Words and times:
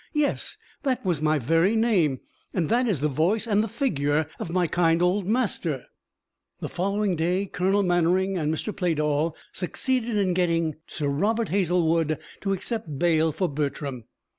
"Yes, 0.15 0.57
that 0.81 1.05
was 1.05 1.21
my 1.21 1.37
very 1.37 1.75
name, 1.75 2.21
and 2.55 2.69
that 2.69 2.87
is 2.87 3.01
the 3.01 3.07
voice 3.07 3.45
and 3.45 3.63
the 3.63 3.67
figure 3.67 4.25
of 4.39 4.49
my 4.51 4.65
kind 4.65 4.99
old 4.99 5.27
master!" 5.27 5.83
The 6.59 6.69
following 6.69 7.15
day 7.15 7.45
Colonel 7.45 7.83
Mannering 7.83 8.35
and 8.35 8.51
Mr. 8.51 8.75
Pleydall 8.75 9.35
succeeded 9.51 10.17
in 10.17 10.33
getting 10.33 10.77
Sir 10.87 11.07
Robert 11.07 11.49
Hazlewood 11.49 12.17
to 12.39 12.51
accept 12.53 12.97
bail 12.97 13.31
for 13.31 13.47
Bertram. 13.47 14.05